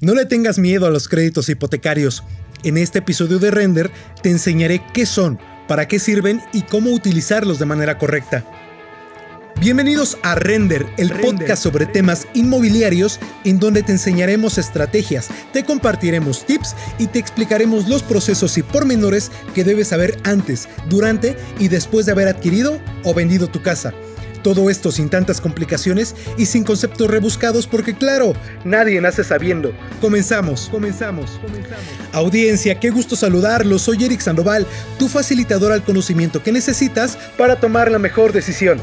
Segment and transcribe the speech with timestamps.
[0.00, 2.22] No le tengas miedo a los créditos hipotecarios.
[2.62, 3.90] En este episodio de Render
[4.22, 8.44] te enseñaré qué son, para qué sirven y cómo utilizarlos de manera correcta.
[9.60, 16.46] Bienvenidos a Render, el podcast sobre temas inmobiliarios en donde te enseñaremos estrategias, te compartiremos
[16.46, 22.06] tips y te explicaremos los procesos y pormenores que debes saber antes, durante y después
[22.06, 23.92] de haber adquirido o vendido tu casa.
[24.42, 28.34] Todo esto sin tantas complicaciones y sin conceptos rebuscados porque claro,
[28.64, 29.72] nadie nace sabiendo.
[30.00, 31.84] Comenzamos, comenzamos, comenzamos.
[32.12, 33.82] Audiencia, qué gusto saludarlos.
[33.82, 34.66] Soy Eric Sandoval,
[34.98, 38.80] tu facilitador al conocimiento que necesitas para tomar la mejor decisión.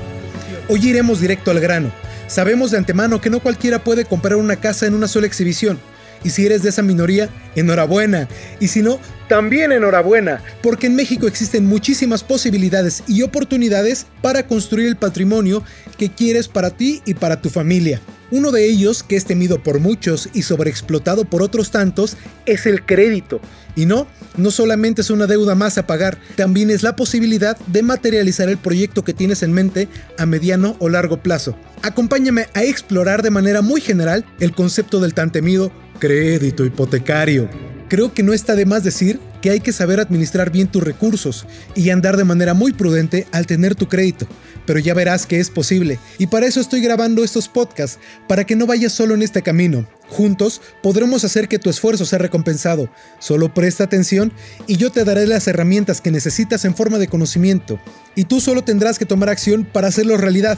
[0.68, 1.91] Hoy iremos directo al grano.
[2.27, 5.80] Sabemos de antemano que no cualquiera puede comprar una casa en una sola exhibición
[6.26, 8.28] y si eres de esa minoría, enhorabuena.
[8.60, 14.88] Y si no, también enhorabuena, porque en México existen muchísimas posibilidades y oportunidades para construir
[14.88, 15.64] el patrimonio
[15.98, 18.02] que quieres para ti y para tu familia.
[18.32, 22.84] Uno de ellos, que es temido por muchos y sobreexplotado por otros tantos, es el
[22.84, 23.40] crédito.
[23.76, 27.84] Y no, no solamente es una deuda más a pagar, también es la posibilidad de
[27.84, 31.55] materializar el proyecto que tienes en mente a mediano o largo plazo.
[31.84, 37.49] Acompáñame a explorar de manera muy general el concepto del tan temido crédito hipotecario.
[37.88, 41.46] Creo que no está de más decir que hay que saber administrar bien tus recursos
[41.76, 44.26] y andar de manera muy prudente al tener tu crédito,
[44.65, 48.55] pero ya verás que es posible y para eso estoy grabando estos podcasts, para que
[48.55, 49.87] no vayas solo en este camino.
[50.10, 52.90] Juntos podremos hacer que tu esfuerzo sea recompensado.
[53.20, 54.34] Solo presta atención
[54.65, 57.80] y yo te daré las herramientas que necesitas en forma de conocimiento
[58.15, 60.57] y tú solo tendrás que tomar acción para hacerlo realidad.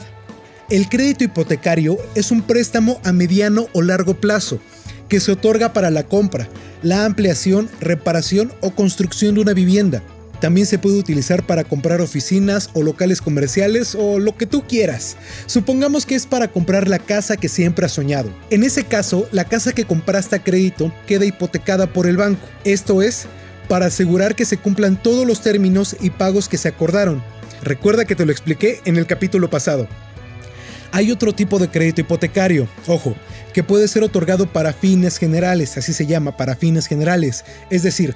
[0.70, 4.60] El crédito hipotecario es un préstamo a mediano o largo plazo
[5.08, 6.48] que se otorga para la compra,
[6.82, 10.02] la ampliación, reparación o construcción de una vivienda.
[10.40, 15.16] También se puede utilizar para comprar oficinas o locales comerciales o lo que tú quieras.
[15.46, 18.30] Supongamos que es para comprar la casa que siempre has soñado.
[18.50, 22.46] En ese caso, la casa que compraste a crédito queda hipotecada por el banco.
[22.64, 23.26] Esto es,
[23.68, 27.22] para asegurar que se cumplan todos los términos y pagos que se acordaron.
[27.62, 29.88] Recuerda que te lo expliqué en el capítulo pasado.
[30.92, 33.14] Hay otro tipo de crédito hipotecario, ojo,
[33.58, 38.14] que puede ser otorgado para fines generales, así se llama, para fines generales, es decir,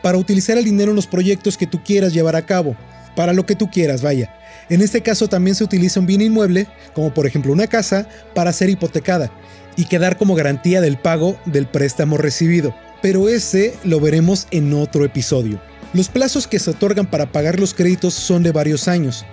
[0.00, 2.74] para utilizar el dinero en los proyectos que tú quieras llevar a cabo,
[3.14, 4.34] para lo que tú quieras, vaya.
[4.70, 8.50] En este caso también se utiliza un bien inmueble, como por ejemplo una casa, para
[8.54, 9.30] ser hipotecada
[9.76, 12.74] y quedar como garantía del pago del préstamo recibido.
[13.02, 15.60] Pero ese lo veremos en otro episodio.
[15.94, 19.26] Los plazos que se otorgan para pagar los créditos son de varios años.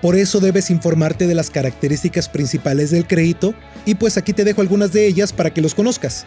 [0.00, 4.60] Por eso debes informarte de las características principales del crédito y pues aquí te dejo
[4.60, 6.24] algunas de ellas para que los conozcas.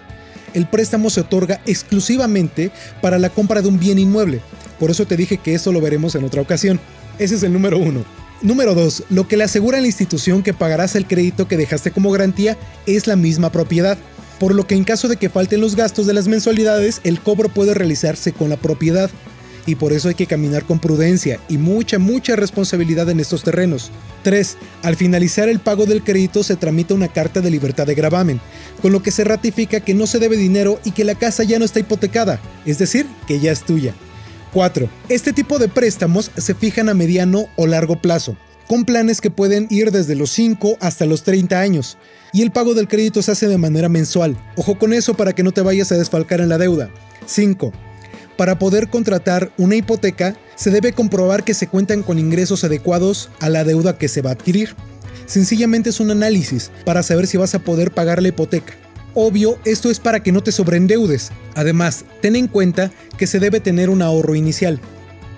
[0.53, 4.41] El préstamo se otorga exclusivamente para la compra de un bien inmueble.
[4.77, 6.79] Por eso te dije que eso lo veremos en otra ocasión.
[7.17, 8.03] Ese es el número uno.
[8.41, 9.05] Número 2.
[9.09, 12.57] Lo que le asegura a la institución que pagarás el crédito que dejaste como garantía
[12.85, 13.97] es la misma propiedad,
[14.43, 17.47] por lo que en caso de que falten los gastos de las mensualidades, el cobro
[17.47, 19.09] puede realizarse con la propiedad
[19.65, 23.89] y por eso hay que caminar con prudencia y mucha, mucha responsabilidad en estos terrenos.
[24.23, 24.57] 3.
[24.81, 28.41] Al finalizar el pago del crédito se tramita una carta de libertad de gravamen,
[28.81, 31.57] con lo que se ratifica que no se debe dinero y que la casa ya
[31.57, 33.93] no está hipotecada, es decir, que ya es tuya.
[34.51, 34.89] 4.
[35.07, 38.35] Este tipo de préstamos se fijan a mediano o largo plazo,
[38.73, 41.95] con planes que pueden ir desde los 5 hasta los 30 años,
[42.31, 44.35] y el pago del crédito se hace de manera mensual.
[44.55, 46.89] Ojo con eso para que no te vayas a desfalcar en la deuda.
[47.27, 47.71] 5.
[48.35, 53.49] Para poder contratar una hipoteca, se debe comprobar que se cuentan con ingresos adecuados a
[53.49, 54.75] la deuda que se va a adquirir.
[55.27, 58.73] Sencillamente es un análisis para saber si vas a poder pagar la hipoteca.
[59.13, 61.29] Obvio, esto es para que no te sobreendeudes.
[61.53, 64.79] Además, ten en cuenta que se debe tener un ahorro inicial.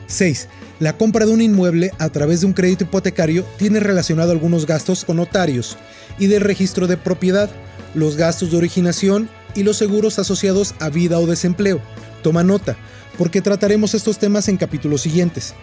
[0.08, 0.48] 6.
[0.80, 5.06] La compra de un inmueble a través de un crédito hipotecario tiene relacionado algunos gastos
[5.06, 5.78] con notarios
[6.20, 7.50] y de registro de propiedad,
[7.94, 11.80] los gastos de originación y los seguros asociados a vida o desempleo.
[12.24, 12.76] Toma nota,
[13.18, 15.54] porque trataremos estos temas en capítulos siguientes.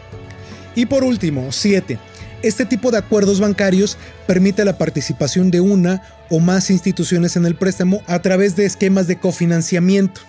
[0.74, 1.98] Y por último, 7.
[2.42, 7.54] Este tipo de acuerdos bancarios permite la participación de una o más instituciones en el
[7.54, 10.22] préstamo a través de esquemas de cofinanciamiento.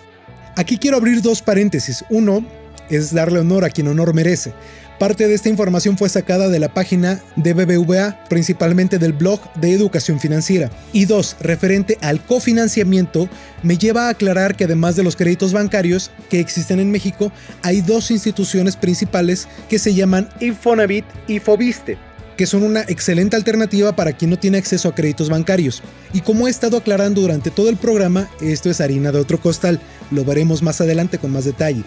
[0.56, 2.04] Aquí quiero abrir dos paréntesis.
[2.10, 2.44] Uno
[2.90, 4.52] es darle honor a quien honor merece.
[4.98, 9.72] Parte de esta información fue sacada de la página de BBVA, principalmente del blog de
[9.72, 10.70] educación financiera.
[10.92, 13.28] Y dos, referente al cofinanciamiento,
[13.64, 17.32] me lleva a aclarar que además de los créditos bancarios que existen en México,
[17.62, 21.98] hay dos instituciones principales que se llaman Infonavit y Fobiste
[22.36, 25.82] que son una excelente alternativa para quien no tiene acceso a créditos bancarios.
[26.12, 29.80] Y como he estado aclarando durante todo el programa, esto es harina de otro costal,
[30.10, 31.84] lo veremos más adelante con más detalle.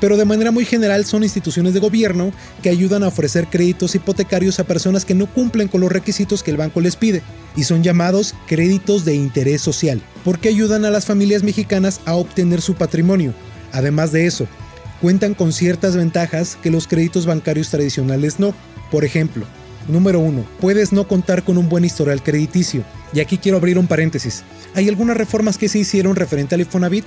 [0.00, 2.32] Pero de manera muy general son instituciones de gobierno
[2.62, 6.50] que ayudan a ofrecer créditos hipotecarios a personas que no cumplen con los requisitos que
[6.50, 7.22] el banco les pide,
[7.56, 12.60] y son llamados créditos de interés social, porque ayudan a las familias mexicanas a obtener
[12.60, 13.34] su patrimonio.
[13.72, 14.46] Además de eso,
[15.00, 18.54] cuentan con ciertas ventajas que los créditos bancarios tradicionales no.
[18.90, 19.46] Por ejemplo,
[19.88, 22.84] número 1, puedes no contar con un buen historial crediticio.
[23.12, 24.42] Y aquí quiero abrir un paréntesis.
[24.74, 27.04] Hay algunas reformas que se hicieron referente al Infonavit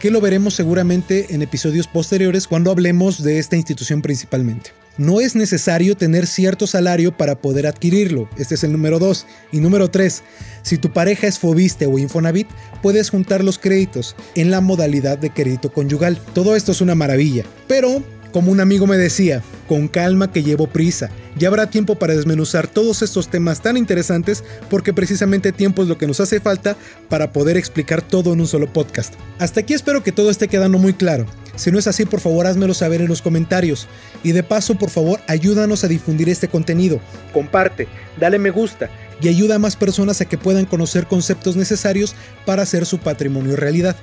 [0.00, 4.70] que lo veremos seguramente en episodios posteriores cuando hablemos de esta institución principalmente.
[4.96, 9.26] No es necesario tener cierto salario para poder adquirirlo, este es el número 2.
[9.52, 10.22] Y número 3,
[10.62, 12.48] si tu pareja es Fobiste o Infonavit,
[12.82, 16.18] puedes juntar los créditos en la modalidad de crédito conyugal.
[16.34, 20.66] Todo esto es una maravilla, pero como un amigo me decía, con calma que llevo
[20.66, 21.10] prisa.
[21.38, 25.96] Ya habrá tiempo para desmenuzar todos estos temas tan interesantes porque precisamente tiempo es lo
[25.96, 26.76] que nos hace falta
[27.08, 29.14] para poder explicar todo en un solo podcast.
[29.38, 31.24] Hasta aquí espero que todo esté quedando muy claro.
[31.54, 33.86] Si no es así, por favor házmelo saber en los comentarios.
[34.24, 36.98] Y de paso, por favor, ayúdanos a difundir este contenido.
[37.32, 37.86] Comparte,
[38.18, 38.90] dale me gusta
[39.22, 43.54] y ayuda a más personas a que puedan conocer conceptos necesarios para hacer su patrimonio
[43.54, 43.94] realidad.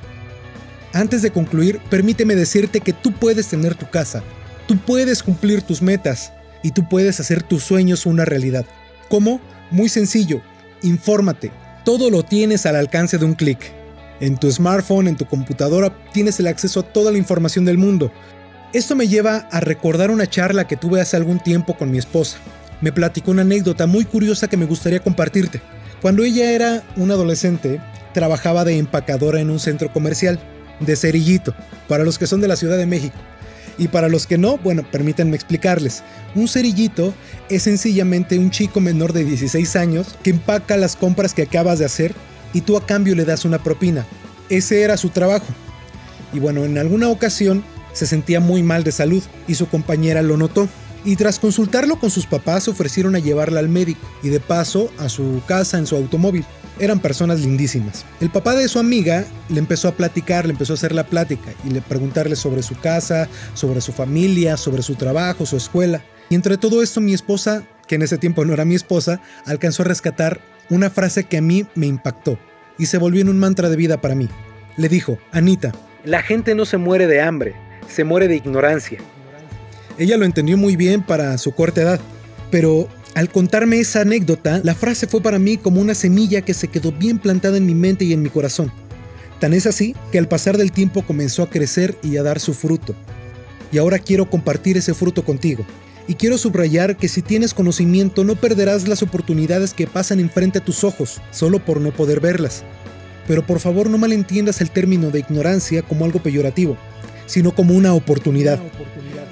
[0.93, 4.23] Antes de concluir, permíteme decirte que tú puedes tener tu casa,
[4.67, 6.31] tú puedes cumplir tus metas
[6.61, 8.65] y tú puedes hacer tus sueños una realidad.
[9.09, 9.39] ¿Cómo?
[9.71, 10.41] Muy sencillo,
[10.83, 11.51] infórmate.
[11.85, 13.59] Todo lo tienes al alcance de un clic.
[14.19, 18.11] En tu smartphone, en tu computadora, tienes el acceso a toda la información del mundo.
[18.73, 22.37] Esto me lleva a recordar una charla que tuve hace algún tiempo con mi esposa.
[22.81, 25.61] Me platicó una anécdota muy curiosa que me gustaría compartirte.
[26.01, 27.79] Cuando ella era una adolescente,
[28.13, 30.39] trabajaba de empacadora en un centro comercial
[30.79, 31.55] de cerillito,
[31.87, 33.17] para los que son de la Ciudad de México.
[33.77, 36.03] Y para los que no, bueno, permítanme explicarles.
[36.35, 37.13] Un cerillito
[37.49, 41.85] es sencillamente un chico menor de 16 años que empaca las compras que acabas de
[41.85, 42.15] hacer
[42.53, 44.05] y tú a cambio le das una propina.
[44.49, 45.47] Ese era su trabajo.
[46.33, 47.63] Y bueno, en alguna ocasión
[47.93, 50.67] se sentía muy mal de salud y su compañera lo notó.
[51.05, 55.09] Y tras consultarlo con sus papás ofrecieron a llevarla al médico y de paso a
[55.09, 56.45] su casa en su automóvil
[56.79, 58.05] eran personas lindísimas.
[58.21, 61.51] El papá de su amiga le empezó a platicar, le empezó a hacer la plática
[61.63, 66.03] y le preguntarle sobre su casa, sobre su familia, sobre su trabajo, su escuela.
[66.29, 69.83] Y entre todo esto mi esposa, que en ese tiempo no era mi esposa, alcanzó
[69.83, 70.39] a rescatar
[70.69, 72.37] una frase que a mí me impactó
[72.77, 74.27] y se volvió en un mantra de vida para mí.
[74.75, 75.71] Le dijo, Anita,
[76.03, 77.55] la gente no se muere de hambre,
[77.87, 78.99] se muere de ignorancia.
[79.97, 81.99] Ella lo entendió muy bien para su corta edad,
[82.51, 86.67] pero al contarme esa anécdota, la frase fue para mí como una semilla que se
[86.67, 88.71] quedó bien plantada en mi mente y en mi corazón.
[89.39, 92.53] Tan es así que al pasar del tiempo comenzó a crecer y a dar su
[92.53, 92.95] fruto.
[93.71, 95.65] Y ahora quiero compartir ese fruto contigo.
[96.07, 100.63] Y quiero subrayar que si tienes conocimiento no perderás las oportunidades que pasan enfrente a
[100.63, 102.63] tus ojos, solo por no poder verlas.
[103.27, 106.77] Pero por favor no malentiendas el término de ignorancia como algo peyorativo,
[107.25, 108.59] sino como una oportunidad.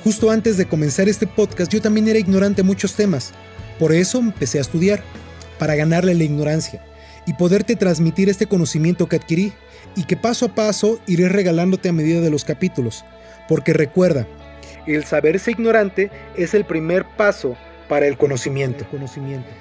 [0.06, 3.34] Justo antes de comenzar este podcast yo también era ignorante en muchos temas,
[3.80, 5.02] por eso empecé a estudiar,
[5.57, 6.86] para ganarle la ignorancia
[7.25, 9.52] y poderte transmitir este conocimiento que adquirí
[9.96, 13.04] y que paso a paso iré regalándote a medida de los capítulos.
[13.48, 14.28] Porque recuerda,
[14.86, 18.85] el saberse ignorante es el primer paso para el conocimiento.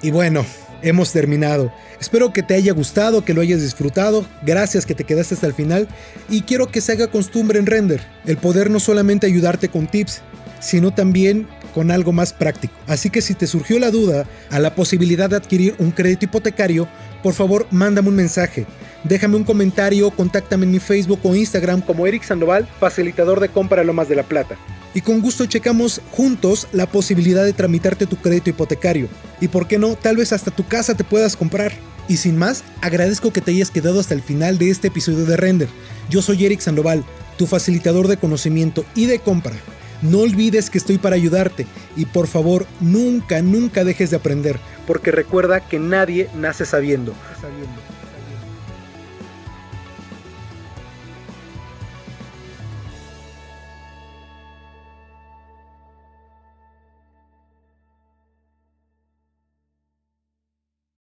[0.01, 0.45] Y bueno,
[0.81, 1.71] hemos terminado.
[1.99, 4.25] Espero que te haya gustado, que lo hayas disfrutado.
[4.43, 5.87] Gracias que te quedaste hasta el final.
[6.29, 10.21] Y quiero que se haga costumbre en Render, el poder no solamente ayudarte con tips,
[10.59, 12.73] sino también con algo más práctico.
[12.87, 16.87] Así que si te surgió la duda a la posibilidad de adquirir un crédito hipotecario,
[17.21, 18.65] por favor mándame un mensaje.
[19.03, 23.83] Déjame un comentario, contáctame en mi Facebook o Instagram como Eric Sandoval, facilitador de compra
[23.83, 24.57] Lomas de la Plata.
[24.95, 29.09] Y con gusto checamos juntos la posibilidad de tramitarte tu crédito hipotecario.
[29.41, 31.73] Y por qué no, tal vez hasta tu casa te puedas comprar.
[32.07, 35.35] Y sin más, agradezco que te hayas quedado hasta el final de este episodio de
[35.35, 35.67] Render.
[36.09, 37.03] Yo soy Eric Sandoval,
[37.37, 39.55] tu facilitador de conocimiento y de compra.
[40.01, 45.11] No olvides que estoy para ayudarte y por favor nunca, nunca dejes de aprender, porque
[45.11, 47.13] recuerda que nadie nace sabiendo.
[47.41, 47.94] sabiendo.